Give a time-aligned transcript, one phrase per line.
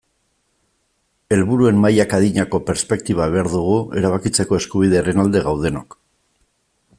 [1.35, 5.99] Helburuen mailak adinako perspektiba behar dugu erabakitzeko eskubidearen alde gaudenok.